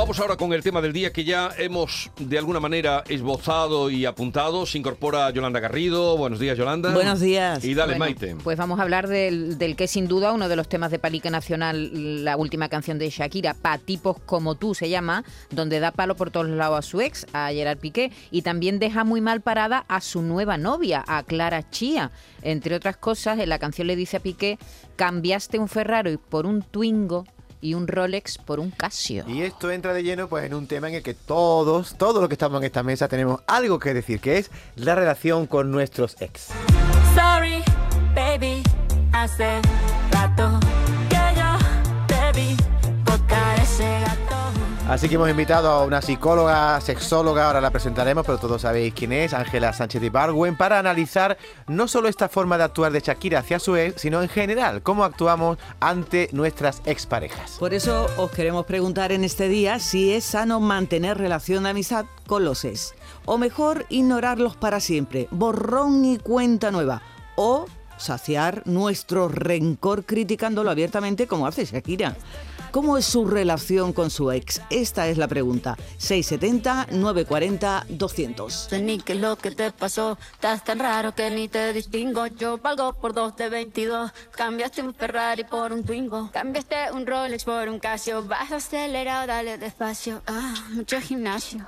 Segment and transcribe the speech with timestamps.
[0.00, 4.06] Vamos ahora con el tema del día que ya hemos de alguna manera esbozado y
[4.06, 4.64] apuntado.
[4.64, 6.16] Se incorpora Yolanda Garrido.
[6.16, 6.90] Buenos días, Yolanda.
[6.94, 7.62] Buenos días.
[7.62, 8.36] Y dale, Bueno, Maite.
[8.42, 10.98] Pues vamos a hablar del, del que es sin duda uno de los temas de
[10.98, 15.90] Palique Nacional, la última canción de Shakira, Pa tipos como tú se llama, donde da
[15.90, 19.42] palo por todos lados a su ex, a Gerard Piqué, y también deja muy mal
[19.42, 22.10] parada a su nueva novia, a Clara Chía.
[22.40, 24.58] Entre otras cosas, en la canción le dice a Piqué,
[24.96, 27.26] cambiaste un Ferrari por un Twingo
[27.60, 29.24] y un Rolex por un Casio.
[29.28, 32.28] Y esto entra de lleno pues en un tema en el que todos, todos los
[32.28, 36.16] que estamos en esta mesa tenemos algo que decir, que es la relación con nuestros
[36.20, 36.48] ex.
[37.14, 37.62] Sorry,
[38.14, 38.62] baby,
[39.12, 39.60] hace
[40.12, 40.58] rato
[44.90, 49.12] Así que hemos invitado a una psicóloga, sexóloga, ahora la presentaremos, pero todos sabéis quién
[49.12, 53.38] es, Ángela Sánchez de Barwen, para analizar no solo esta forma de actuar de Shakira
[53.38, 57.52] hacia su ex, sino en general, cómo actuamos ante nuestras exparejas.
[57.60, 62.06] Por eso os queremos preguntar en este día si es sano mantener relación de amistad
[62.26, 62.92] con los ex.
[63.26, 65.28] O mejor, ignorarlos para siempre.
[65.30, 67.00] Borrón y cuenta nueva.
[67.36, 72.16] O saciar nuestro rencor criticándolo abiertamente como hace Shakira.
[72.70, 74.62] ¿Cómo es su relación con su ex?
[74.70, 75.76] Esta es la pregunta.
[75.98, 78.80] 670-940-200.
[78.80, 82.28] Ni qué es lo que te pasó, estás tan raro que ni te distingo.
[82.28, 84.12] Yo valgo por dos de 22.
[84.36, 86.30] Cambiaste un Ferrari por un Twingo.
[86.32, 88.22] Cambiaste un Rolex por un Casio.
[88.22, 90.22] Vas acelerado, dale despacio.
[90.28, 91.66] Ah, mucho gimnasio.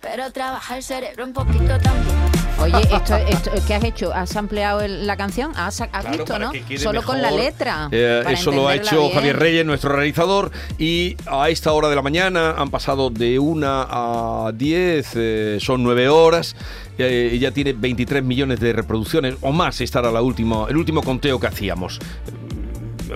[0.00, 2.29] Pero trabaja el cerebro un poquito también.
[2.62, 4.12] Oye, esto, esto, ¿qué has hecho?
[4.12, 5.52] ¿Has ampliado el- la canción?
[5.56, 6.52] ¿Has, has Claro, visto, no?
[6.52, 7.88] que Solo con la letra.
[7.90, 9.12] Eh, eso lo ha hecho bien.
[9.14, 13.66] Javier Reyes, nuestro realizador, y a esta hora de la mañana han pasado de 1
[13.88, 16.54] a 10, eh, son 9 horas,
[16.98, 21.02] eh, y ya tiene 23 millones de reproducciones, o más, estará la última, el último
[21.02, 21.98] conteo que hacíamos.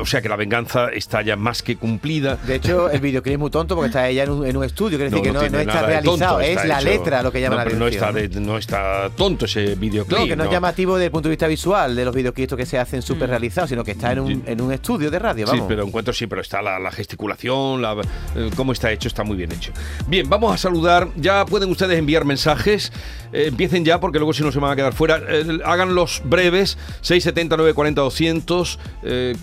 [0.00, 2.36] O sea que la venganza está ya más que cumplida.
[2.36, 4.98] De hecho, el videoclip es muy tonto porque está ella en un, en un estudio,
[4.98, 7.58] quiere decir que no, está realizado, tonto, es la hecho- letra lo que llama no,
[7.58, 8.42] la pero no está, atención.
[8.44, 10.18] de- no está tonto ese videoclip.
[10.18, 12.66] No, que no es llamativo desde el punto de vista visual de los videoclips que
[12.66, 14.42] se hacen súper realizados, sino que está en un, Sí.
[14.46, 15.66] en un estudio de radio, Sí, vamos.
[15.68, 17.96] pero encuentro sí, pero está la, la gesticulación, la,
[18.36, 19.72] eh, cómo está hecho, está muy bien hecho.
[20.06, 21.08] Bien, vamos a saludar.
[21.16, 22.92] Ya pueden ustedes enviar mensajes.
[23.32, 25.20] Eh, empiecen ya, porque luego si no se van a quedar fuera.
[25.28, 26.78] Eh, háganlos breves.
[27.00, 29.34] 670 940 200 eh,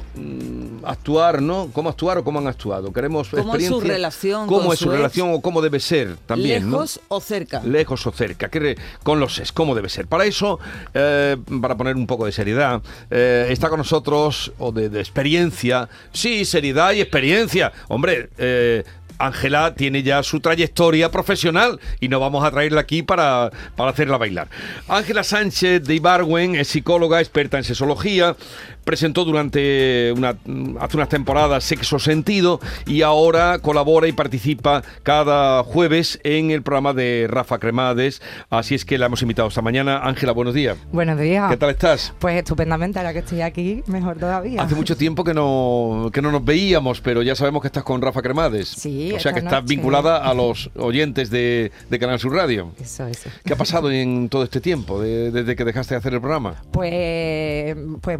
[0.00, 1.68] cómo mm, actuar, ¿no?
[1.72, 2.92] ¿Cómo actuar o cómo han actuado?
[2.92, 4.94] Queremos ¿Cómo es su relación ¿Cómo con es su, ex?
[4.96, 6.76] relación o cómo debe ser también, ¿no?
[6.78, 7.62] ¿Lejos o cerca?
[7.64, 10.06] lejos o cerca, re- con los es, cómo debe ser.
[10.06, 10.58] Para eso,
[10.94, 15.88] eh, para poner un poco de seriedad, eh, está con nosotros, o de, de experiencia,
[16.12, 17.72] sí, seriedad y experiencia.
[17.88, 18.84] Hombre, eh,
[19.18, 24.16] Ángela tiene ya su trayectoria profesional y no vamos a traerla aquí para, para hacerla
[24.16, 24.48] bailar.
[24.88, 28.34] Ángela Sánchez de Ibarwen es psicóloga, experta en sexología,
[28.84, 30.36] presentó durante una,
[30.80, 36.92] hace unas temporadas Sexo Sentido y ahora colabora y participa cada jueves en el programa
[36.92, 38.20] de Rafa Cremades.
[38.50, 40.00] Así es que la hemos invitado esta mañana.
[40.04, 40.76] Ángela, buenos días.
[40.92, 41.50] Buenos días.
[41.50, 42.12] ¿Qué tal estás?
[42.18, 44.62] Pues estupendamente, ahora que estoy aquí, mejor todavía.
[44.62, 48.00] Hace mucho tiempo que no, que no nos veíamos, pero ya sabemos que estás con
[48.02, 48.68] Rafa Cremades.
[48.68, 52.72] Sí, O sea que estás vinculada a los oyentes de, de Canal Sur Radio.
[52.80, 53.30] Eso, eso.
[53.44, 56.56] ¿Qué ha pasado en todo este tiempo, de- desde que dejaste de hacer el programa?
[56.72, 58.18] Pues, pues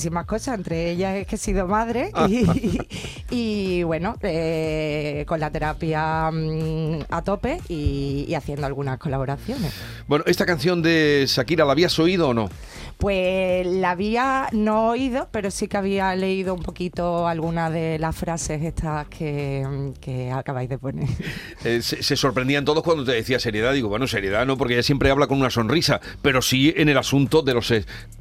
[0.00, 2.26] muchísimas cosas, entre ellas es que he sido madre Ah.
[2.26, 2.78] y,
[3.30, 9.74] y, bueno, eh, con la terapia mm, a tope y, y haciendo algunas colaboraciones.
[10.08, 12.48] Bueno, ¿esta canción de Shakira la habías oído o no?
[12.96, 18.14] Pues la había no oído, pero sí que había leído un poquito algunas de las
[18.16, 21.08] frases estas que, que acabáis de poner.
[21.62, 23.74] Eh, se, se sorprendían todos cuando te decía seriedad.
[23.74, 26.96] Digo, bueno, seriedad no, porque ella siempre habla con una sonrisa, pero sí en el
[26.96, 27.70] asunto de los.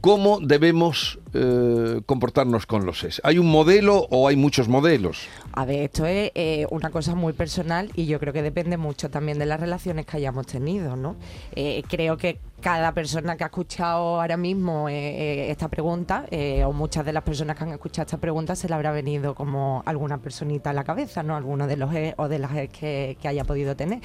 [0.02, 3.22] ¿Cómo debemos eh, comportarnos con los es?
[3.24, 5.28] ¿Hay un modelo o hay muchos modelos?
[5.54, 9.10] A ver, esto es eh, una cosa muy personal y yo creo que depende mucho
[9.10, 11.16] también de las relaciones que hayamos tenido, ¿no?
[11.56, 16.26] Eh, creo que cada persona que ha escuchado ahora mismo esta pregunta,
[16.66, 19.82] o muchas de las personas que han escuchado esta pregunta, se le habrá venido como
[19.86, 21.38] alguna personita a la cabeza, ¿no?
[21.38, 24.02] Alguno de los ex o de las ex que, que haya podido tener.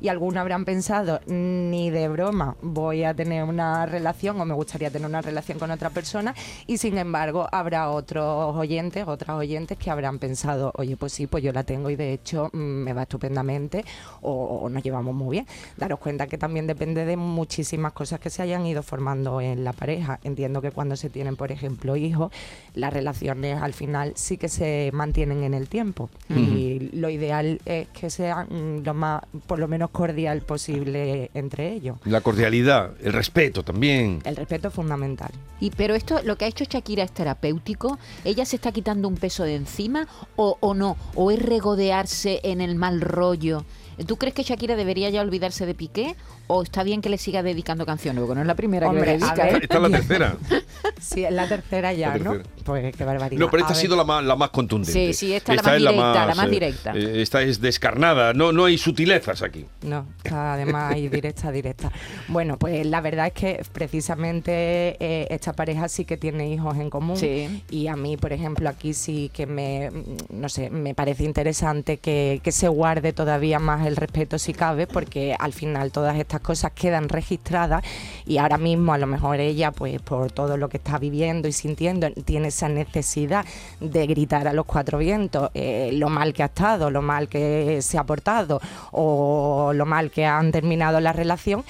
[0.00, 4.90] Y algunos habrán pensado, ni de broma voy a tener una relación o me gustaría
[4.90, 6.34] tener una relación con otra persona.
[6.66, 11.42] Y sin embargo, habrá otros oyentes, otras oyentes que habrán pensado, oye, pues sí, pues
[11.42, 13.84] yo la tengo y de hecho mm, me va estupendamente
[14.20, 15.46] o, o nos llevamos muy bien.
[15.76, 19.72] Daros cuenta que también depende de muchísimas cosas que se hayan ido formando en la
[19.72, 20.20] pareja.
[20.22, 22.32] Entiendo que cuando se tienen, por ejemplo, hijos,
[22.74, 26.10] las relaciones al final sí que se mantienen en el tiempo.
[26.28, 31.98] Y lo ideal es que sean lo más, por lo menos cordial posible entre ellos.
[32.04, 34.20] La cordialidad, el respeto también.
[34.24, 35.30] El respeto es fundamental.
[35.60, 37.98] Y, pero esto, lo que ha hecho Shakira es terapéutico.
[38.24, 40.06] ¿Ella se está quitando un peso de encima
[40.36, 40.96] o, o no?
[41.14, 43.64] ¿O es regodearse en el mal rollo?
[44.06, 46.16] ¿Tú crees que Shakira debería ya olvidarse de Piqué
[46.46, 48.20] o está bien que le siga dedicando canciones?
[48.20, 49.48] Porque no es la primera Hombre, que le dedica.
[49.48, 49.58] ¿eh?
[49.62, 50.36] Esta es la tercera.
[51.00, 52.40] Sí, es la tercera ya, La ¿no?
[52.64, 53.40] Pues qué barbaridad.
[53.40, 53.82] No, pero esta A ha ver.
[53.82, 54.92] sido la más, la más contundente.
[54.92, 56.92] Sí, sí, esta es la más directa, la más directa.
[56.94, 59.66] eh, esta es descarnada, no, no hay sutilezas aquí.
[59.82, 61.90] No, está además ahí directa, directa.
[62.28, 66.88] Bueno, pues la verdad es que precisamente eh, esta pareja sí que tiene hijos en
[66.90, 67.16] común.
[67.16, 67.62] Sí.
[67.70, 70.04] Y a mí, por ejemplo, aquí sí que me, mm,
[70.40, 74.86] no sé, me parece interesante que, que se guarde todavía más el respeto si cabe,
[74.86, 77.84] porque al final todas estas cosas quedan registradas
[78.26, 81.52] y ahora mismo a lo mejor ella, pues por todo lo que está viviendo y
[81.52, 83.44] sintiendo, tiene esa necesidad
[83.80, 87.80] de gritar a los cuatro vientos eh, lo mal que ha estado, lo mal que
[87.82, 91.64] se ha portado o lo mal que han terminado la relación.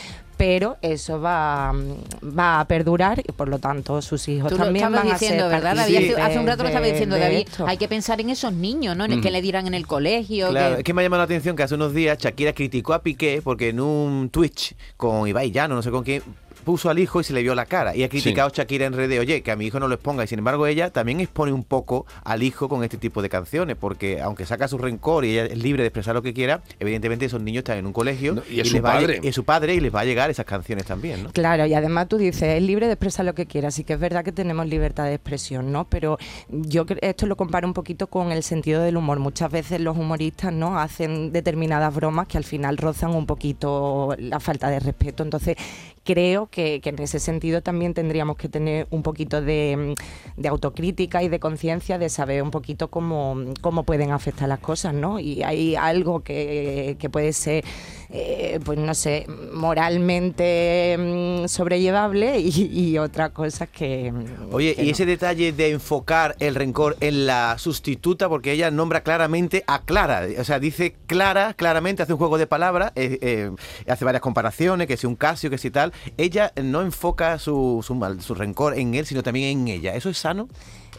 [0.45, 4.91] Pero eso va, mm, va a perdurar y por lo tanto sus hijos Tú también
[4.91, 5.97] van diciendo, a ser ¿verdad, David?
[6.15, 7.37] Hace, hace un rato lo estaba de- diciendo de David.
[7.49, 7.65] esto.
[7.69, 9.05] Hay que pensar en esos niños, ¿no?
[9.05, 9.33] En el que Mm.
[9.35, 10.49] le dirán en el colegio.
[10.49, 12.93] Claro, que- es que me ha llamado la atención que hace unos días Shakira criticó
[12.93, 16.23] a Piqué porque en un Twitch con Ibai Llano, no sé con quién,
[16.63, 17.95] puso al hijo y se le vio la cara.
[17.95, 20.25] Y ha criticado Shakira en redes, oye, que a mi hijo no lo exponga.
[20.25, 23.77] Y sin embargo, ella también expone un poco al hijo con este tipo de canciones,
[23.79, 27.25] porque aunque saca su rencor y ella es libre de expresar lo que quiera, evidentemente
[27.27, 29.21] esos niños están en un colegio No, y es su les va a lle- padre.
[29.23, 31.31] y es su padre y les va a llegar esas canciones también, ¿no?
[31.33, 34.01] Claro, y además tú dices, es libre de expresar lo que quiera, así que es
[34.01, 35.85] verdad que tenemos libertad de expresión, ¿no?
[35.89, 36.19] Pero
[36.49, 39.19] yo esto lo comparo un poquito con el sentido del humor.
[39.19, 40.79] Muchas veces los humoristas, ¿no?
[40.79, 45.23] Hacen determinadas bromas que al final rozan un poquito la falta de respeto.
[45.23, 45.57] Entonces,
[46.05, 49.95] creo que, que en ese sentido también tendríamos que tener un poquito de,
[50.37, 54.95] de autocrítica y de conciencia de saber un poquito cómo, cómo pueden afectar las cosas,
[54.95, 55.21] ¿no?
[55.21, 57.65] Y hay algo que, que puede ser,
[58.13, 64.13] eh, pues no sé, moralmente mm, sobrellevable y, y otra cosa que...
[64.13, 64.93] mm, Oye, que y no.
[64.93, 70.27] ese detalle de enfocar el rencor en la sustituta, porque ella nombra claramente a Clara,
[70.39, 73.51] o sea, dice Clara, claramente, hace un juego de palabras, eh, eh,
[73.89, 77.95] hace varias comparaciones, que si un Casio, que si tal, ella no enfoca su, su,
[77.95, 79.95] mal- su rencor en él, sino también en ella.
[79.95, 80.49] ¿Eso es sano?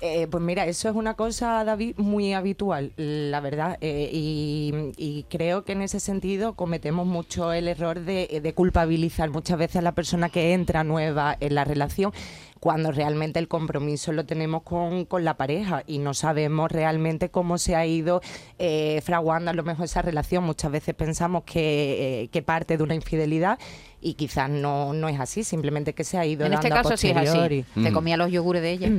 [0.06, 3.78] Eh, pues mira, eso es una cosa, David, muy habitual, la verdad.
[3.80, 9.30] eh, y, y creo que en ese sentido cometemos mucho el error de, de culpabilizar
[9.30, 12.12] muchas veces a la persona que entra nueva en la relación
[12.60, 17.58] cuando realmente el compromiso lo tenemos con, con la pareja y no sabemos realmente cómo
[17.58, 18.22] se ha ido
[18.60, 20.44] eh, fraguando a lo mejor esa relación.
[20.44, 23.58] Muchas veces pensamos que, eh, que parte de una infidelidad
[24.02, 26.84] y quizás no, no es así, simplemente que se ha ido en este dando a
[26.84, 27.26] caso sí es así.
[27.28, 27.66] posteriori.
[27.84, 28.90] Te comía los yogures de ella.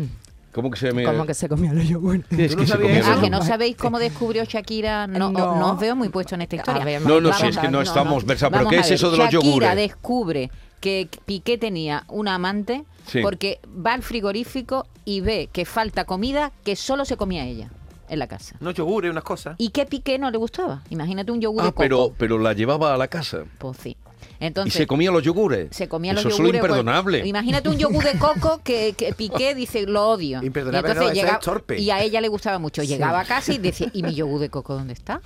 [0.55, 1.03] ¿Cómo que se me...
[1.05, 2.25] Como que se comió los yogures.
[2.31, 3.03] Es ¿Tú que no se comía?
[3.07, 5.07] Ah, que no sabéis cómo descubrió Shakira.
[5.09, 5.57] No, No.
[5.57, 6.85] no os veo muy puesto en esta historia.
[6.85, 8.57] Ver, No, no, si es que no estamos versados.
[8.57, 9.77] ¿Pero qué es eso de los Shakira yogures?
[9.77, 13.21] descubre que Piqué tenía una amante Sí.
[13.23, 17.69] porque va al frigorífico y ve que falta comida que solo se comía ella
[18.09, 18.55] en la casa.
[18.61, 19.57] No yogures, unas cosas.
[19.59, 20.83] ¿Y qué Piqué no le gustaba?
[20.91, 21.83] Imagínate un yogur de Ah, coco.
[21.83, 23.45] pero, pero la llevaba a la casa.
[23.59, 23.97] Pues sí.
[24.41, 25.69] Y Entonces, se comía los yogures.
[25.71, 27.27] se comía Eso los es pues, imperdonable.
[27.27, 30.43] imagínate un yogur de coco que, que Piqué dice, lo odio.
[30.43, 31.81] Imperdonable, Y entonces no, es torpe.
[31.81, 32.83] Y a ella le gustaba mucho.
[32.83, 35.21] Llegaba a casa y decía, ¿y mi yogur de coco dónde está?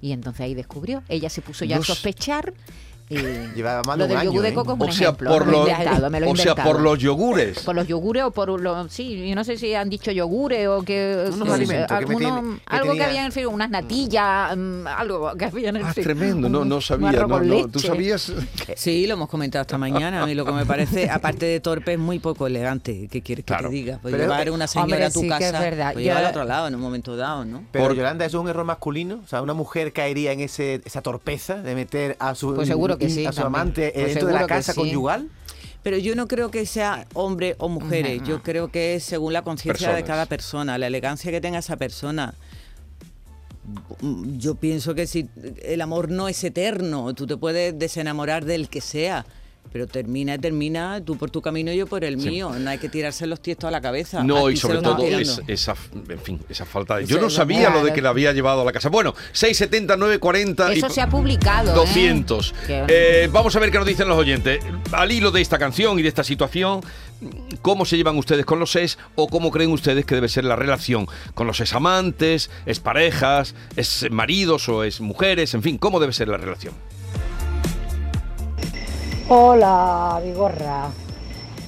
[0.00, 1.02] Y entonces ahí descubrió.
[1.08, 2.54] Ella se puso ya a sospechar.
[3.08, 3.16] Y
[3.54, 4.54] Llevaba más de un del año, yogur de ¿eh?
[4.54, 5.30] coco es un o sea, ejemplo.
[5.30, 7.58] por me lo los, he inventado, me lo he o sea, por los yogures.
[7.60, 8.92] Por los yogures o por los...
[8.92, 11.26] Sí, yo no sé si han dicho yogures o que...
[11.32, 13.70] Unos que- alimentos que alguno- tiene- que algo que tenía- había en el frigo, unas
[13.70, 16.04] natillas, mm, algo que había en el Ah, frigo.
[16.04, 17.08] tremendo, no, Un- no un sabía.
[17.10, 17.86] arroz No, con no, ¿Tú leche.
[17.86, 18.32] sabías?
[18.76, 20.22] Sí, lo hemos comentado esta mañana.
[20.22, 23.08] A mí lo que me parece, aparte de torpe, es muy poco elegante.
[23.10, 23.68] ¿Qué quieres que Claro.
[23.68, 23.98] te diga?
[24.02, 25.92] Pues Pero, llevar eh, una señora hombre, a tu sí que es casa, verdad.
[25.92, 27.62] pues Yo- llevar a otro lado en un momento dado, ¿no?
[27.70, 29.20] Pero Por- Yolanda, ¿eso es un error masculino?
[29.24, 32.95] O sea, ¿una mujer caería en ese, esa torpeza de meter a su, Pues seguro
[32.98, 33.60] que sí, a su también.
[33.60, 34.80] amante Pues dentro de la casa sí.
[34.80, 35.28] conyugal?
[35.82, 38.20] Pero yo no creo que sea hombre o mujeres.
[38.24, 41.76] Yo creo que es según la conciencia de cada persona, la elegancia que tenga esa
[41.76, 42.34] persona.
[44.36, 45.28] Yo pienso que si
[45.62, 49.26] el amor no es eterno, tú te puedes desenamorar del que sea,
[49.72, 52.50] Pero termina y termina, tú por tu camino y yo por el mío.
[52.58, 54.22] No hay que tirarse los tiestos a la cabeza.
[54.22, 55.74] No, Aquí y sobre todo es- esa,
[56.08, 57.06] en fin, esa falta de...
[57.06, 58.88] Yo no sabía lo de que la había llevado a la casa.
[58.88, 61.70] Bueno, 670, 940 y Eso se ha publicado.
[61.72, 61.74] ¿eh?
[61.74, 62.54] 200.
[62.66, 64.60] Que- Eh, vamos a ver qué nos dicen los oyentes.
[64.92, 66.80] Al hilo de esta canción y de esta situación,
[67.62, 70.56] ¿cómo se llevan ustedes con los ex o cómo creen ustedes que debe ser la
[70.56, 76.28] relación con los examantes, exparejas, es maridos o es mujeres, en fin, cómo debe ser
[76.28, 76.74] la relación?
[79.28, 80.90] Hola, Vigorra.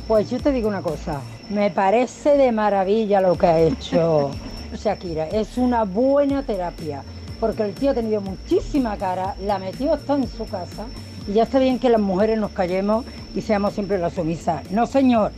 [0.06, 4.30] Pues yo te digo una cosa, me parece de maravilla lo que ha hecho
[4.74, 5.26] Shakira.
[5.26, 7.02] Es una buena terapia,
[7.40, 10.86] porque el tío ha tenido muchísima cara, la metió hasta en su casa
[11.26, 14.70] y ya está bien que las mujeres nos callemos y seamos siempre las sumisas.
[14.70, 15.32] No, señor.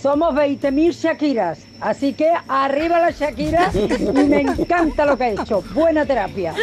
[0.00, 5.64] Somos 20.000 Shakiras, así que arriba la Shakira y me encanta lo que ha hecho.
[5.74, 6.54] Buena terapia.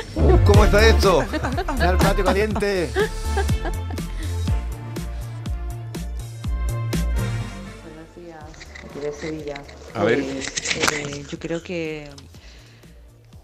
[0.46, 1.22] ¿Cómo está esto?
[1.82, 2.90] Al patio caliente.
[9.20, 9.62] Sevilla.
[9.94, 10.24] A ver.
[10.24, 12.10] Pues, eh, yo creo que.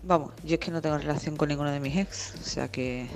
[0.03, 3.07] Vamos, yo es que no tengo relación con ninguno de mis ex, o sea que.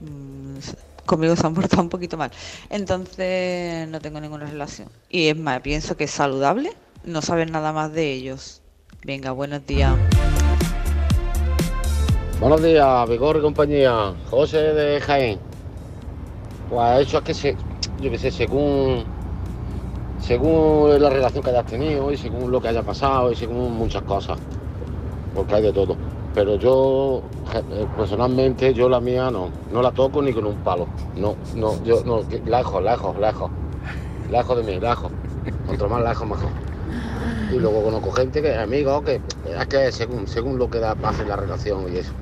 [0.00, 0.58] mm,
[1.06, 2.30] conmigo se han portado un poquito mal.
[2.68, 4.88] Entonces, no tengo ninguna relación.
[5.08, 6.72] Y es más, pienso que es saludable
[7.04, 8.60] no saber nada más de ellos.
[9.04, 9.94] Venga, buenos días.
[12.40, 14.14] Buenos días, Vigor y compañía.
[14.28, 15.38] José de Jaén.
[16.68, 17.56] Pues eso es que se,
[18.00, 19.04] yo qué sé, según
[20.18, 24.02] según la relación que hayas tenido y según lo que haya pasado y según muchas
[24.02, 24.38] cosas.
[25.34, 25.96] Porque hay de todo.
[26.34, 27.22] Pero yo,
[27.54, 30.86] eh, personalmente, yo la mía no, no la toco ni con un palo.
[31.16, 33.50] No, no, yo no, lejos, lejos, lejos.
[34.30, 35.10] Lejos de mí, lejos.
[35.66, 36.50] Cuanto más lejos, mejor.
[37.52, 40.94] Y luego conozco gente que es amigo, que es que según, según lo que da
[40.94, 42.12] paz en la relación y eso.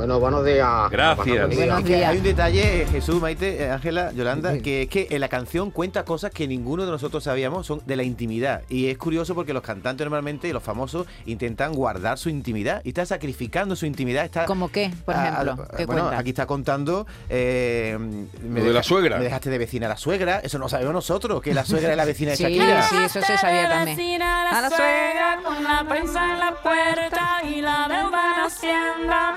[0.00, 0.90] Bueno, buenos días.
[0.90, 1.26] Gracias.
[1.54, 2.08] Buenos Es que días.
[2.08, 6.06] hay un detalle, Jesús, Maite, eh, Ángela, Yolanda, que es que en la canción cuenta
[6.06, 8.62] cosas que ninguno de nosotros sabíamos, son de la intimidad.
[8.70, 12.88] Y es curioso porque los cantantes normalmente y los famosos intentan guardar su intimidad y
[12.88, 14.24] está sacrificando su intimidad.
[14.24, 15.56] Está, ¿Cómo qué, por ejemplo?
[15.68, 16.18] ah, ¿Qué bueno, cuenta?
[16.18, 17.98] aquí está contando eh,
[18.42, 19.18] me Lo de la suegra.
[19.18, 20.40] Me dejaste de vecina a la suegra.
[20.42, 22.82] Eso no sabemos nosotros, que la suegra es la vecina de Sí, Shakira.
[22.84, 24.22] sí, eso se sabía también.
[24.22, 29.34] A la suegra con la prensa en la puerta y la deuda en Hacienda.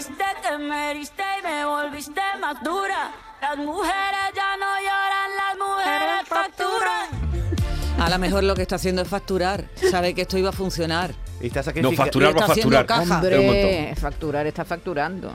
[0.00, 3.12] Te creíste, te meriste y me volviste más dura.
[3.42, 8.00] Las mujeres ya no lloran, las mujeres facturan.
[8.00, 9.68] A lo mejor lo que está haciendo es facturar.
[9.90, 11.14] Sabe que esto iba a funcionar.
[11.42, 12.86] Y está No, facturar va a facturar.
[12.86, 13.16] caja.
[13.16, 15.32] Hombre, facturar está facturando.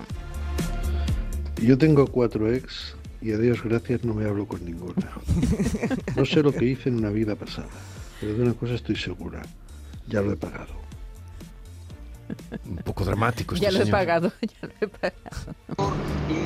[1.61, 5.11] Yo tengo cuatro ex y a Dios gracias no me hablo con ninguna.
[6.15, 7.67] No sé lo que hice en una vida pasada,
[8.19, 9.41] pero de una cosa estoy segura,
[10.07, 10.84] ya lo he pagado.
[12.65, 15.93] Un poco dramático este Ya lo he pagado, ya lo he pagado.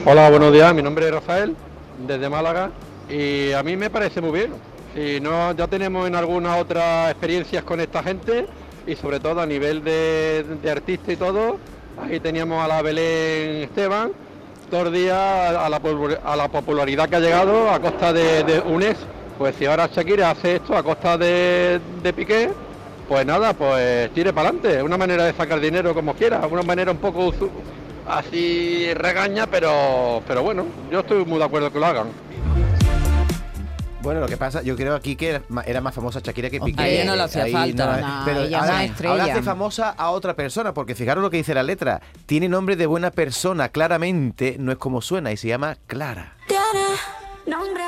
[0.06, 0.74] Hola, buenos días.
[0.74, 1.56] Mi nombre es Rafael,
[2.08, 2.72] desde Málaga.
[3.10, 4.54] Y a mí me parece muy bien.
[4.96, 8.48] Si no, ya tenemos en algunas otras experiencias con esta gente
[8.88, 11.58] y sobre todo a nivel de, de artista y todo.
[12.02, 14.12] Ahí teníamos a la Belén Esteban,
[14.72, 18.60] dos días a la, popul- a la popularidad que ha llegado a costa de, de
[18.62, 18.98] un ex.
[19.38, 22.50] Pues si ahora Shakira hace esto a costa de, de Piqué,
[23.10, 24.84] pues nada, pues tire para adelante.
[24.84, 27.34] Una manera de sacar dinero como quiera, una manera un poco
[28.08, 32.08] así regaña, pero, pero bueno, yo estoy muy de acuerdo que lo hagan.
[34.02, 36.82] Bueno, lo que pasa, yo creo aquí que era más famosa Shakira que Piqué.
[36.82, 37.98] A ella no le hacía Ahí falta.
[37.98, 39.12] No, pero ella ahora, una estrella.
[39.12, 42.02] ahora hace famosa a otra persona, porque fijaros lo que dice la letra.
[42.28, 46.36] Tiene nombre de buena persona, claramente no es como suena y se llama Clara.
[46.48, 46.86] Tiene
[47.46, 47.84] nombre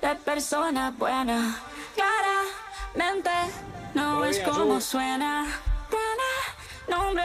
[0.00, 1.56] de persona buena.
[2.94, 3.30] Claramente
[3.94, 5.46] no es como suena.
[5.90, 7.22] Tiene nombre.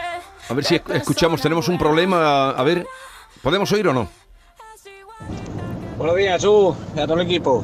[0.48, 2.50] A ver si esc- escuchamos, tenemos un problema.
[2.50, 2.86] A ver,
[3.42, 4.08] ¿podemos oír o no?
[5.96, 7.62] Buenos días, Jesús, y a todo el equipo.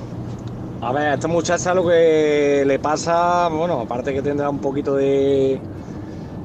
[0.82, 4.94] A ver, a esta muchacha lo que le pasa, bueno, aparte que tendrá un poquito
[4.94, 5.58] de,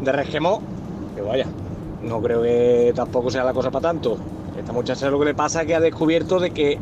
[0.01, 0.12] de
[1.15, 1.46] que vaya,
[2.01, 4.18] no creo que tampoco sea la cosa para tanto.
[4.58, 6.80] Esta muchacha lo que le pasa es que ha descubierto de que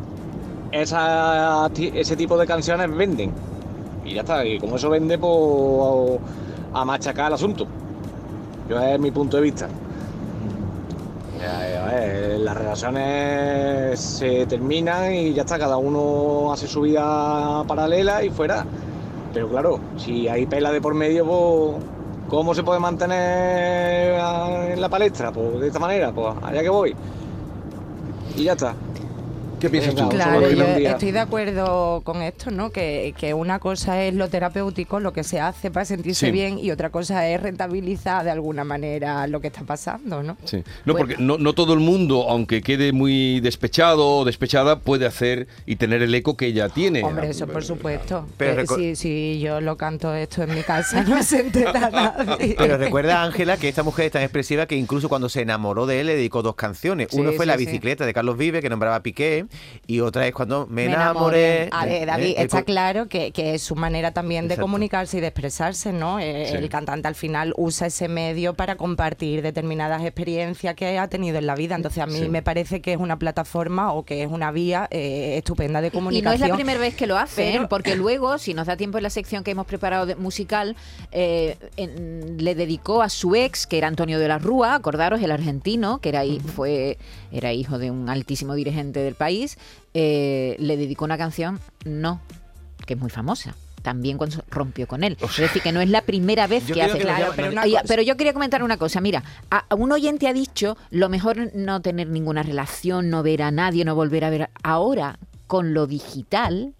[0.71, 3.33] esa, ese tipo de canciones venden.
[4.09, 6.19] Y ya está, y como eso vende, pues
[6.73, 7.67] a machacar el asunto.
[8.67, 9.67] Yo es mi punto de vista.
[11.85, 18.29] Ver, las relaciones se terminan y ya está, cada uno hace su vida paralela y
[18.29, 18.65] fuera.
[19.33, 21.83] Pero claro, si hay pela de por medio, pues,
[22.29, 24.19] ¿cómo se puede mantener
[24.71, 25.31] en la palestra?
[25.31, 26.95] Pues de esta manera, pues allá que voy.
[28.35, 28.73] Y ya está.
[29.59, 30.09] ¿Qué piensas tú?
[30.09, 32.69] Claro, yo estoy de acuerdo con esto, ¿no?
[32.71, 36.31] Que, que una cosa es lo terapéutico, lo que se hace para sentirse Sí.
[36.31, 40.37] bien, y otra cosa es rentabilizar de alguna manera lo que está pasando, ¿no?
[40.45, 40.63] Sí.
[40.85, 45.47] No, porque no, no todo el mundo, aunque quede muy despechado o despechada, puede hacer
[45.65, 47.03] y tener el eco que ella tiene.
[47.03, 48.25] Hombre, eso por supuesto.
[48.37, 52.55] Pero Eh, si, si yo lo canto esto en mi casa, no se entera nadie.
[52.57, 56.01] Pero recuerda, Ángela, que esta mujer es tan expresiva que incluso cuando se enamoró de
[56.01, 57.07] él le dedicó dos canciones.
[57.11, 57.65] Sí, Uno fue sí, La sí.
[57.65, 59.45] bicicleta de Carlos Vive, que nombraba Piqué,
[59.87, 61.63] y otra es cuando me, Me enamoré.
[61.63, 61.69] enamoré.
[61.71, 65.21] A ver, David, Eh, está claro que, que es su manera también de comunicarse y
[65.21, 66.19] de expresarse, ¿no?
[66.19, 66.55] Eh, Sí.
[66.55, 71.47] El cantante al final usa ese medio para compartir determinadas experiencias que ha tenido en
[71.47, 71.75] la vida.
[71.75, 72.29] Entonces a mí Sí.
[72.29, 75.89] me parece que es una plataforma o que es una vía eh, estupenda de Y
[75.89, 76.43] no comunicación.
[76.43, 77.51] es la primera vez que lo hace, ¿eh?
[77.53, 80.75] pero- porque luego, si nos da tiempo en la sección que hemos preparado de- musical,
[81.11, 85.31] eh, en- le dedicó a su ex, que era Antonio de la Rúa, acordaros, el
[85.31, 86.97] argentino, que era, hi- fue,
[87.31, 89.57] era hijo de un altísimo dirigente del país,
[89.93, 92.21] eh, le dedicó una canción, No,
[92.85, 93.55] que es muy famosa.
[93.81, 95.15] También cuando rompió con él.
[95.21, 96.97] Es decir, que no es la primera vez Yo que hace.
[96.97, 98.99] que Claro, llama- pero, yo quería comentar una cosa.
[98.99, 103.41] Mira, a, a un oyente ha dicho lo mejor no tener ninguna relación, no ver
[103.41, 104.49] a nadie, no volver a ver.
[104.63, 105.17] Ahora,
[105.47, 106.73] con lo digital,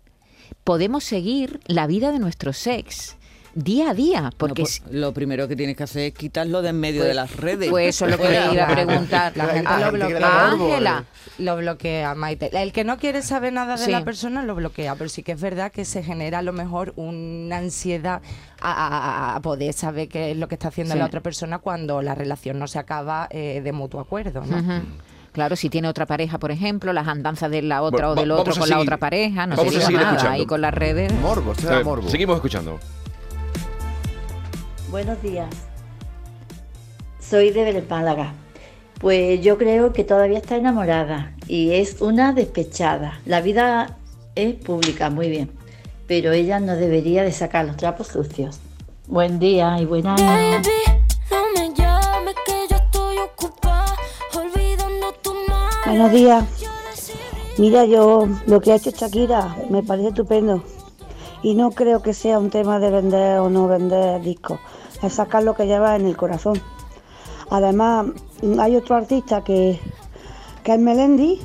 [0.65, 3.15] podemos seguir la vida de nuestro sex
[3.63, 4.31] día a día.
[4.37, 7.01] Porque No, si- pues, lo primero que tienes que hacer es quitarlo de en medio
[7.01, 7.69] Pues- de las redes.
[7.69, 9.33] pues eso es lo que le iba a preguntar.
[9.35, 10.49] La gente Ah, lo bloquea.
[10.51, 11.03] Ángela.
[11.37, 12.49] Lo bloquea, Maite.
[12.61, 13.91] El que no quiere saber nada de Sí.
[13.91, 16.93] la persona lo bloquea, pero sí que es verdad que se genera a lo mejor
[16.97, 18.21] una ansiedad
[18.61, 20.99] a, a- a poder saber qué es lo que está haciendo Sí.
[20.99, 24.43] la otra persona cuando la relación no se acaba eh, de mutuo acuerdo.
[25.31, 28.31] Claro, si tiene otra pareja, por ejemplo, las andanzas de la otra Bueno, o del
[28.31, 30.29] otro con la otra pareja, no se diga nada escuchando.
[30.31, 31.13] ahí con las redes.
[31.13, 32.09] Morbo, se da Eh, morbo.
[32.09, 32.79] Seguimos escuchando.
[34.91, 35.49] Buenos días.
[37.19, 38.33] Soy de Belpálaga.
[38.99, 43.21] Pues yo creo que todavía está enamorada y es una despechada.
[43.25, 43.97] La vida
[44.33, 45.51] es pública, muy bien,
[46.07, 48.59] pero ella no debería de sacar los trapos sucios.
[49.05, 50.23] Buen día y buen año.
[50.23, 53.95] No me llames que yo estoy ocupada,
[54.35, 55.85] olvidando tu madre.
[55.85, 56.45] Buenos días.
[57.59, 60.63] Mira, yo lo que ha hecho Shakira me parece estupendo.
[61.43, 64.59] Y no creo que sea un tema de vender o no vender discos.
[65.01, 66.61] Es sacar lo que lleva en el corazón.
[67.49, 68.07] Además,
[68.59, 69.79] hay otro artista que,
[70.63, 71.41] que es Melendi,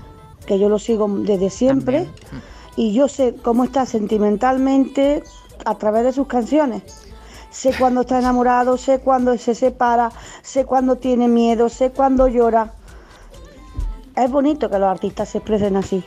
[0.46, 2.08] que yo lo sigo desde siempre.
[2.76, 5.22] Y yo sé cómo está sentimentalmente
[5.64, 6.82] a través de sus canciones.
[7.50, 10.10] Sé cuando está enamorado, sé cuando se separa,
[10.42, 12.72] sé cuando tiene miedo, sé cuando llora.
[14.16, 16.04] Es bonito que los artistas se expresen así.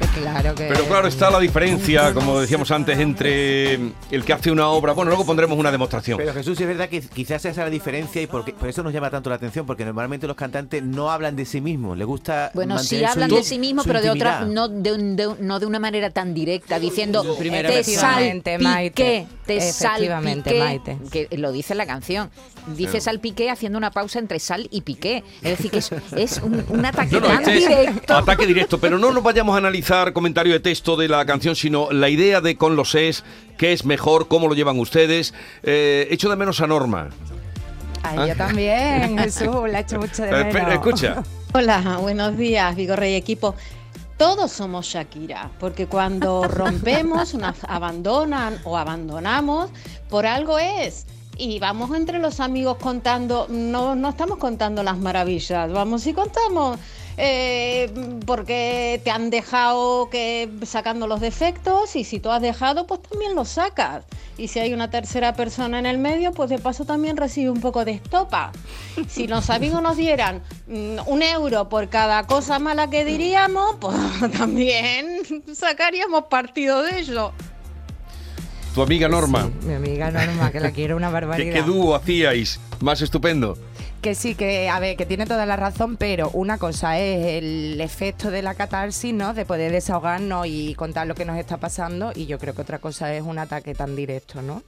[0.20, 3.74] Claro que Pero claro, está la diferencia, como decíamos antes, entre
[4.10, 4.92] el que hace una obra.
[4.92, 6.16] Bueno, luego pondremos una demostración.
[6.18, 8.92] Pero Jesús, es verdad que quizás esa es la diferencia y porque, por eso nos
[8.92, 12.50] llama tanto la atención, porque normalmente los cantantes no hablan de sí mismos, les gusta
[12.54, 15.26] Bueno, sí su hablan in- de sí mismos, pero de otra, no de, un- de
[15.26, 19.26] un- no de una manera tan directa, diciendo te salpiqué, Maite.
[19.46, 21.28] te Efectivamente, salpiqué", Maite.
[21.28, 22.30] que lo dice la canción.
[22.74, 23.00] Dice Sí.
[23.02, 25.22] salpiqué haciendo una pausa entre sal y piqué.
[25.42, 28.16] Es decir, que es, es un, un ataque No, no, tan este es directo.
[28.16, 31.90] ataque directo, pero no nos vayamos a analizar comentario de texto de la canción, sino
[31.90, 33.24] la idea de con los es,
[33.56, 35.34] qué es mejor, cómo lo llevan ustedes.
[35.62, 37.10] Eh, echo de menos a Norma.
[38.02, 40.46] Ay, yo también, Jesús, la he hecho mucho de menos.
[40.46, 41.22] espera, escucha.
[41.52, 43.54] Hola, buenos días, Vigorre y equipo.
[44.16, 49.70] Todos somos Shakira, porque cuando rompemos, nos abandonan o abandonamos,
[50.08, 51.06] por algo es.
[51.38, 56.78] Y vamos entre los amigos contando, no, no estamos contando las maravillas, vamos y contamos
[57.16, 57.90] eh,
[58.26, 63.34] porque te han dejado que sacando los defectos y si tú has dejado, pues también
[63.34, 64.04] los sacas.
[64.38, 67.60] Y si hay una tercera persona en el medio, pues de paso también recibe un
[67.60, 68.52] poco de estopa.
[69.08, 73.96] Si los amigos nos dieran mm, un euro por cada cosa mala que diríamos, pues
[74.38, 75.22] también
[75.54, 77.32] sacaríamos partido de ello.
[78.74, 79.50] Tu amiga Norma.
[79.62, 81.54] Mi amiga Norma, que la quiero una ¿Qué, barbaridad.
[81.54, 82.60] qué dúo hacíais?
[82.80, 83.56] Más estupendo.
[84.02, 87.80] Que sí, que a ver, que tiene toda la razón, pero una cosa es el
[87.80, 89.34] efecto de la catarsis, ¿no?
[89.34, 92.78] De poder desahogarnos y contar lo que nos está pasando, y yo creo que otra
[92.78, 94.62] cosa es un ataque tan directo, ¿no?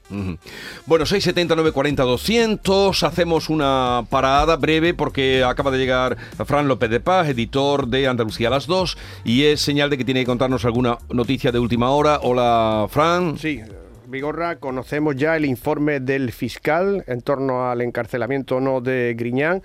[0.86, 3.02] Bueno, 670 940 200.
[3.04, 8.48] Hacemos una parada breve porque acaba de llegar Fran López de Paz, editor de Andalucía
[8.48, 11.90] a las 2, y es señal de que tiene que contarnos alguna noticia de última
[11.90, 12.18] hora.
[12.24, 13.38] Hola, Fran.
[13.38, 13.60] Sí,
[14.08, 19.62] Vigorra, conocemos ya el informe del fiscal en torno al encarcelamiento o no de Griñán.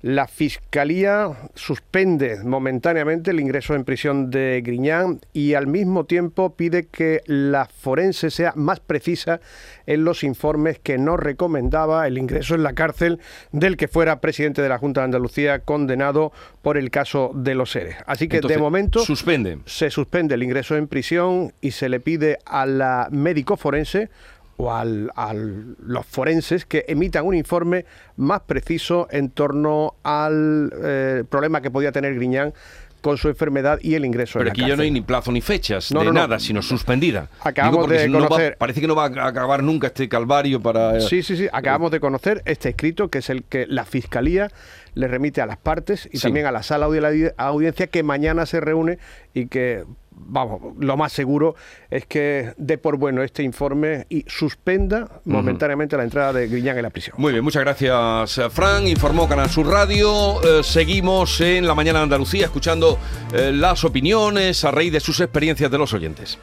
[0.00, 6.86] La Fiscalía suspende momentáneamente el ingreso en prisión de Griñán y al mismo tiempo pide
[6.86, 9.40] que la forense sea más precisa
[9.86, 13.18] en los informes que no recomendaba el ingreso en la cárcel
[13.50, 16.30] del que fuera presidente de la Junta de Andalucía condenado
[16.62, 17.96] por el caso de los seres.
[18.06, 19.58] Así que Entonces, de momento suspende.
[19.64, 24.10] se suspende el ingreso en prisión y se le pide a la médico forense
[24.58, 31.24] o al- a los forenses que emitan un informe más preciso en torno al eh,
[31.30, 32.52] problema que podía tener Griñán
[33.00, 35.30] con su enfermedad y el ingreso Pero en aquí la ya no hay ni plazo
[35.30, 36.20] ni fechas No, de no, no.
[36.20, 37.28] nada, sino suspendida.
[37.42, 40.60] Acabamos de si no va- conocer- parece que no va a acabar nunca este calvario
[40.60, 40.96] para...
[40.96, 41.46] eh, Sí, sí, sí.
[41.52, 44.50] Acabamos de conocer este escrito que es el que la Fiscalía
[44.94, 46.24] le remite a las partes y Sí.
[46.24, 48.98] también a la sala de la audi- audiencia que mañana se reúne
[49.32, 49.84] y que,
[50.20, 51.54] vamos, lo más seguro
[51.90, 56.82] es que dé por bueno este informe y suspenda momentáneamente la entrada de Griñán en
[56.82, 57.16] la prisión.
[57.18, 58.86] Muy bien, muchas gracias, eh, Fran.
[58.86, 60.42] Informó Canal Sur Radio.
[60.42, 62.98] Eh, seguimos en la mañana de Andalucía escuchando
[63.32, 66.38] eh, las opiniones a raíz de sus experiencias de los oyentes.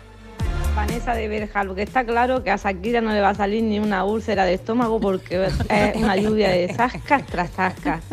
[0.76, 3.80] Vanessa de Berjal, porque está claro que a Shakira no le va a salir ni
[3.80, 5.54] una úlcera de estómago porque es
[5.96, 8.04] una lluvia de zascas tras zascas.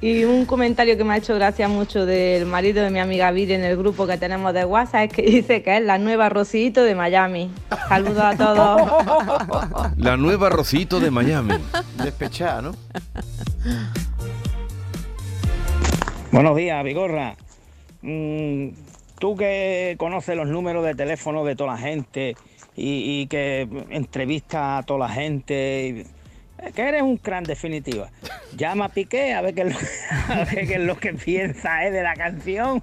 [0.00, 3.54] Y un comentario que me ha hecho gracia mucho del marido de mi amiga Viri
[3.54, 6.84] en el grupo que tenemos de WhatsApp es que dice que es la nueva Rosito
[6.84, 7.50] de Miami.
[7.88, 9.92] Saludos a todos.
[9.96, 11.54] La nueva Rocito de Miami.
[11.96, 12.72] Despechada, ¿no?
[16.30, 17.34] Buenos días, Vigorra.
[18.02, 18.68] Mm,
[19.18, 22.36] tú que conoces los números de teléfono de toda la gente
[22.76, 26.17] y, y que entrevistas a toda la gente, y-
[26.62, 28.10] es que eres un cran definitiva.
[28.56, 29.78] Llama a Piqué a ver qué es lo,
[30.34, 32.82] a ver qué es lo que piensa eh, de la canción.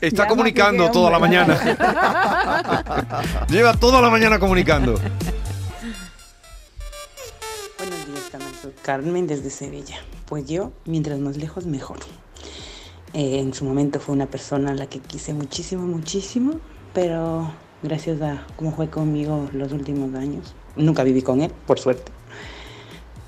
[0.00, 1.58] Está Llama comunicando Piqué, toda la mañana.
[3.48, 5.00] Lleva toda la mañana comunicando.
[7.78, 8.74] Buenos días, Canal Sur.
[8.82, 9.96] Carmen desde Sevilla.
[10.26, 11.98] Pues yo, mientras más lejos, mejor.
[13.14, 16.58] Eh, en su momento fue una persona a la que quise muchísimo, muchísimo,
[16.92, 17.48] pero
[17.82, 22.10] gracias a cómo fue conmigo los últimos años, nunca viví con él, por suerte.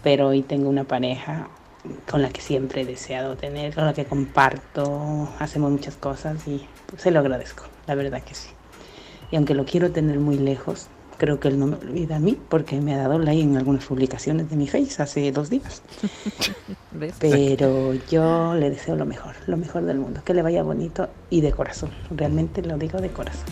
[0.07, 1.49] Pero hoy tengo una pareja
[2.09, 6.64] con la que siempre he deseado tener, con la que comparto, hacemos muchas cosas y
[6.87, 8.51] pues, se lo agradezco, la verdad que sí.
[9.33, 10.87] Y aunque lo quiero tener muy lejos,
[11.19, 13.85] creo que él no me olvida a mí porque me ha dado like en algunas
[13.85, 15.83] publicaciones de mi Face hace dos días.
[17.19, 21.40] Pero yo le deseo lo mejor, lo mejor del mundo, que le vaya bonito y
[21.40, 23.49] de corazón, realmente lo digo de corazón.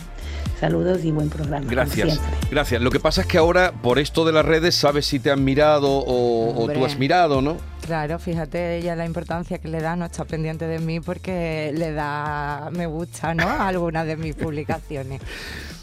[0.59, 1.65] Saludos y buen programa.
[1.69, 2.81] Gracias, gracias.
[2.81, 5.43] Lo que pasa es que ahora, por esto de las redes, sabes si te han
[5.43, 7.57] mirado o, o tú has mirado, ¿no?
[7.85, 11.91] Claro, fíjate ella la importancia que le da, no está pendiente de mí porque le
[11.91, 13.43] da me gusta, ¿no?
[13.43, 15.21] A algunas de mis publicaciones.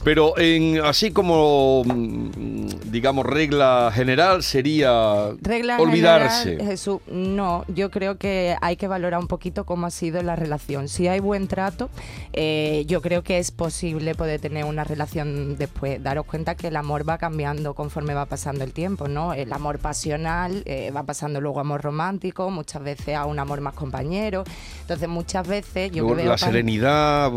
[0.05, 6.51] Pero en, así como, mm, digamos, regla general sería Regla olvidarse.
[6.51, 10.35] general, Jesús, no, yo creo que hay que valorar un poquito cómo ha sido la
[10.35, 10.89] relación.
[10.89, 11.89] Si hay buen trato,
[12.33, 16.03] eh, yo creo que es posible poder tener una relación después.
[16.03, 19.35] Daros cuenta que el amor va cambiando conforme va pasando el tiempo, ¿no?
[19.35, 23.61] El amor pasional eh, va pasando luego a amor romántico, muchas veces a un amor
[23.61, 24.43] más compañero.
[24.81, 27.31] Entonces, muchas veces yo Luego que veo la serenidad.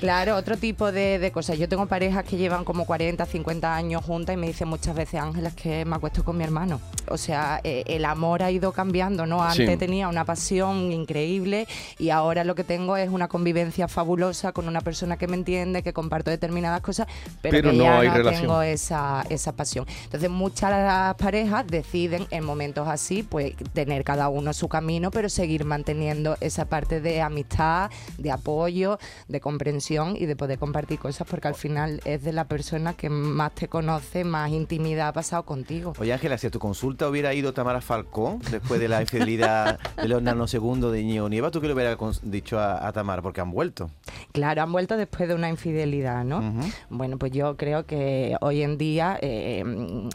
[0.00, 1.58] Claro, otro tipo de, de cosas.
[1.58, 5.20] Yo tengo parejas que llevan como 40, 50 años juntas y me dicen muchas veces,
[5.20, 6.80] Ángela, es que me acuesto con mi hermano.
[7.08, 9.42] O sea, eh, el amor ha ido cambiando, ¿no?
[9.42, 9.76] Antes Sí.
[9.76, 11.66] tenía una pasión increíble
[11.98, 15.82] y ahora lo que tengo es una convivencia fabulosa con una persona que me entiende,
[15.82, 17.08] que comparto determinadas cosas,
[17.42, 18.42] pero, Pero que no ya hay no relación.
[18.42, 19.84] tengo esa, esa pasión.
[20.04, 25.64] Entonces, muchas parejas deciden en momentos así, pues tener cada uno su camino, pero seguir
[25.64, 31.48] manteniendo esa parte de amistad, de apoyo, de comprensión y de poder compartir cosas, porque
[31.48, 35.92] al final es de la persona que más te conoce, más intimidad ha pasado contigo.
[35.98, 40.08] Oye Ángela, si a tu consulta hubiera ido Tamara Falcó después de la infidelidad de
[40.08, 43.22] los nanosegundos de Íñigo Nieva, ¿tú qué le hubieras dicho a, a Tamara?
[43.22, 43.90] Porque han vuelto.
[44.32, 46.42] Claro, han vuelto después de una infidelidad, ¿no?
[46.90, 49.64] Bueno, pues yo creo que hoy en día, eh,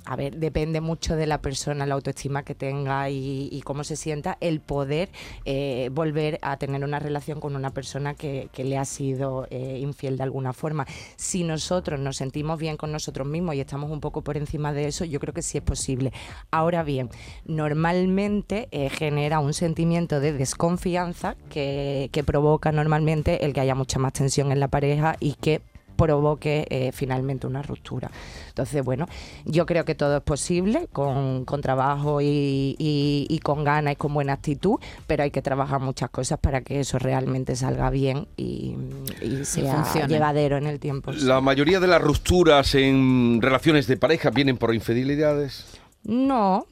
[0.05, 3.95] a ver, depende mucho de la persona, la autoestima que tenga y, y cómo se
[3.95, 5.09] sienta el poder
[5.45, 9.79] eh, volver a tener una relación con una persona que, que le ha sido eh,
[9.79, 10.85] infiel de alguna forma.
[11.15, 14.87] Si nosotros nos sentimos bien con nosotros mismos y estamos un poco por encima de
[14.87, 16.11] eso, yo creo que sí es posible.
[16.51, 17.09] Ahora bien,
[17.45, 23.99] normalmente eh, genera un sentimiento de desconfianza que, que provoca normalmente el que haya mucha
[23.99, 25.61] más tensión en la pareja y que
[26.05, 28.09] provoque eh, finalmente una ruptura.
[28.49, 29.07] Entonces, bueno,
[29.45, 33.95] yo creo que todo es posible con, con trabajo y, y- y con ganas y
[33.95, 34.75] con buena actitud,
[35.07, 38.75] pero hay que trabajar muchas cosas para que eso realmente salga bien y,
[39.21, 40.07] y sea funcione.
[40.07, 41.11] llevadero en el tiempo.
[41.11, 45.65] La mayoría de las rupturas en relaciones de pareja vienen por infidelidades.
[46.03, 46.65] No,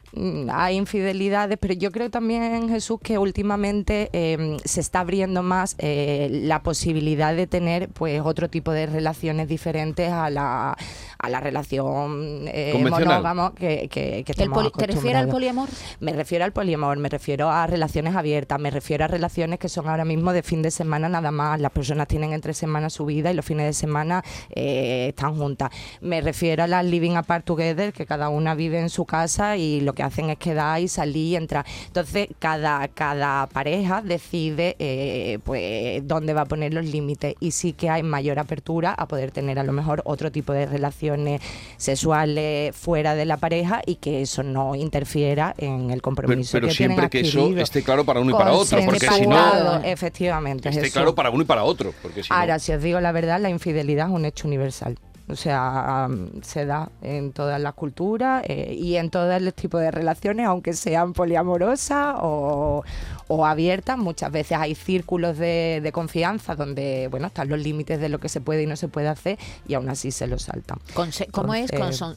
[0.51, 6.29] hay infidelidades, pero yo creo también, Jesús, que últimamente eh, se está abriendo más eh,
[6.31, 10.75] la posibilidad de tener pues otro tipo de relaciones diferentes a la,
[11.19, 13.07] a la relación eh, Convencional.
[13.23, 15.69] monógamo que, que, que ¿El estamos poli- ¿Te refieres al poliamor?
[15.99, 19.87] Me refiero al poliamor, me refiero a relaciones abiertas, me refiero a relaciones que son
[19.87, 21.59] ahora mismo de fin de semana nada más.
[21.59, 25.69] Las personas tienen entre semanas su vida y los fines de semana eh, están juntas.
[26.01, 29.81] Me refiero a las living apart together, que cada una vive en su casa y
[29.81, 31.65] lo que hacen es quedar y salir y entrar.
[31.87, 37.73] Entonces, cada, cada pareja decide eh, pues dónde va a poner los límites y sí
[37.73, 41.41] que hay mayor apertura a poder tener a lo mejor otro tipo de relaciones
[41.77, 46.67] sexuales fuera de la pareja y que eso no interfiera en el Pero, compromiso pero
[46.67, 49.81] que tienen siempre que eso esté claro para uno y para otro, porque si no,
[49.83, 50.69] efectivamente.
[50.69, 50.93] esté Jesús.
[50.93, 51.93] claro para uno y para otro.
[52.01, 54.97] Porque si no- Ahora, si os digo la verdad, la infidelidad es un hecho universal.
[55.29, 56.07] O sea,
[56.41, 60.73] se da en todas las culturas eh, y en todos los tipos de relaciones, aunque
[60.73, 62.83] sean poliamorosas o,
[63.27, 63.97] o abiertas.
[63.97, 68.27] Muchas veces hay círculos de, de confianza donde, bueno, están los límites de lo que
[68.27, 69.37] se puede y no se puede hacer
[69.67, 70.79] y aún así se lo saltan.
[70.95, 71.69] Conse- ¿Cómo es?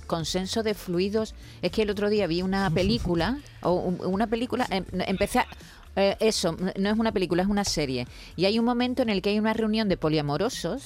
[0.06, 1.34] Consenso de fluidos.
[1.60, 5.46] Es que el otro día vi una película, o un- una película, em- empecé a...
[5.96, 8.06] eh, eso, no es una película, es una serie.
[8.36, 10.82] Y hay un momento en el que hay una reunión de poliamorosos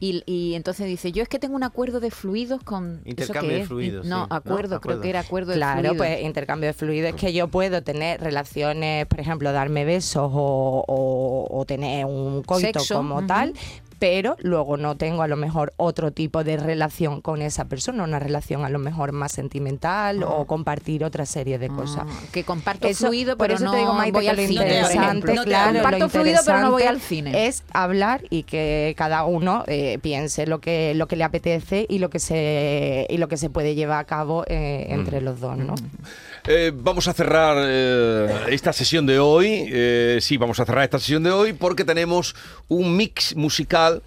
[0.00, 3.00] y, y entonces dice, yo es que tengo un acuerdo de fluidos con...
[3.04, 4.28] ¿eso Intercambio de fluidos, No, sí.
[4.30, 5.00] acuerdo, No, creo acuerdo.
[5.02, 5.96] que era acuerdo de Claro, fluidos.
[5.98, 10.84] pues intercambio de fluidos es que yo puedo tener relaciones, por ejemplo, darme besos o,
[10.86, 13.52] o- o tener un coito Sexo, como tal,
[13.98, 18.18] pero luego no tengo a lo mejor otro tipo de relación con esa persona, una
[18.18, 20.26] relación a lo mejor más sentimental Ah.
[20.28, 22.04] o compartir otra serie de cosas.
[22.32, 24.42] que comparto Eso- fluido, por pero eso no te digo, Maite, voy que al lo
[24.42, 25.42] cine, por interesante, ejemplo.
[25.44, 27.46] claro, lo comparto fluido, pero no voy al interesante cine.
[27.46, 31.98] Es hablar y que cada uno eh, piense lo que lo que le apetece y
[31.98, 35.56] lo que se y lo que se puede llevar a cabo eh, entre los dos,
[35.56, 35.74] ¿no?
[36.48, 39.68] Eh, vamos a cerrar eh, esta sesión de hoy.
[39.68, 42.36] Eh, sí, vamos a cerrar esta sesión de hoy porque tenemos
[42.68, 44.02] un mix musical.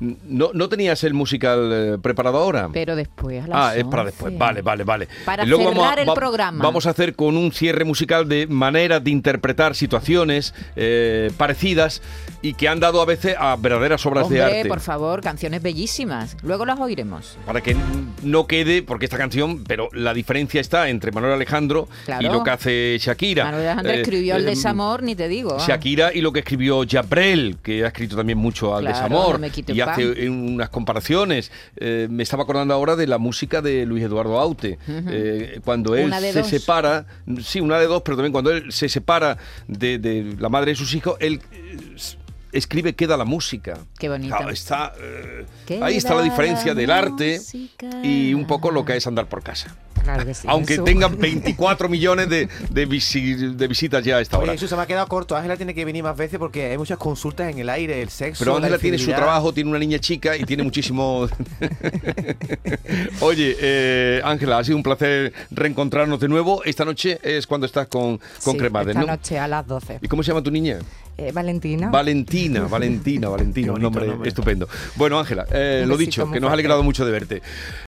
[0.00, 2.70] No, no tenías el musical eh, preparado ahora.
[2.72, 4.12] Pero después, a las Ah, es para 11.
[4.12, 4.38] después.
[4.38, 5.08] Vale, vale, vale.
[5.26, 6.64] Para Luego vamos a- cerrar el va- programa.
[6.64, 12.00] Vamos a hacer con un cierre musical de maneras de interpretar situaciones eh, parecidas
[12.40, 14.68] y que han dado a veces a verdaderas obras Hombre, de arte.
[14.68, 16.36] por favor, canciones bellísimas.
[16.42, 17.36] Luego las oiremos.
[17.44, 17.76] Para que
[18.22, 22.26] no quede, porque esta canción, pero la diferencia está entre Manuel Alejandro Claro.
[22.26, 23.44] y lo que hace Shakira.
[23.44, 25.56] Manuel Alejandro Eh, escribió El eh, desamor, ni te digo.
[25.60, 25.64] ah.
[25.66, 29.38] Shakira y lo que escribió Jabrel, que ha escrito también mucho al Claro, desamor no
[29.40, 30.28] me quite y hace pan.
[30.30, 31.50] unas comparaciones.
[31.76, 36.12] Eh, me estaba acordando ahora de la música de Luis Eduardo Aute, eh, cuando él
[36.14, 36.48] se dos.
[36.48, 37.06] separa,
[37.42, 40.76] sí, una de dos, pero también cuando él se separa de, de la madre de
[40.76, 41.76] sus hijos, él eh,
[42.52, 43.78] escribe Queda la música.
[43.98, 44.36] Qué bonito.
[44.36, 45.46] Claro, está, eh,
[45.82, 47.40] ahí está la diferencia la del arte
[48.02, 49.76] y un poco lo que es andar por casa.
[50.02, 50.46] Claro que sí.
[50.48, 54.44] Aunque tengan 24 millones de, de visi- de visitas ya a esta hora.
[54.44, 55.36] Oye, Jesús, se me ha quedado corto.
[55.36, 58.40] Ángela tiene que venir más veces porque hay muchas consultas en el aire, el sexo.
[58.44, 61.28] Pero la Ángela tiene su trabajo, tiene una niña chica y tiene muchísimo...
[63.20, 66.62] Oye, eh, Ángela, ha sido un placer reencontrarnos de nuevo.
[66.64, 69.06] Esta noche es cuando estás con, con Sí, Cremades, esta ¿no?
[69.06, 69.98] noche a las 12.
[70.02, 70.78] ¿Y cómo se llama tu niña?
[71.16, 71.90] Eh, Valentina.
[71.90, 74.68] Valentina, Valentina, Valentina, un nombre, estupendo.
[74.96, 77.42] Bueno, Ángela, eh, lo dicho, que nos ha alegrado mucho de verte.